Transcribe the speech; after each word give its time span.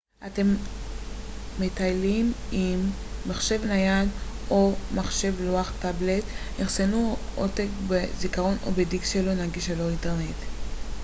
אם 0.21 0.27
אתם 0.27 0.47
מטיילים 1.59 2.33
עם 2.51 2.79
מחשב 3.27 3.65
נייד 3.65 4.09
או 4.49 4.73
מחשב 4.95 5.33
לוח 5.41 5.73
טאבלט 5.81 6.23
אחסנו 6.61 7.15
עותק 7.35 7.67
בזיכרון 7.89 8.57
או 8.65 8.71
בדיסק 8.71 9.05
שלו 9.05 9.35
נגיש 9.45 9.69
ללא 9.69 9.89
אינטרנט 9.89 10.35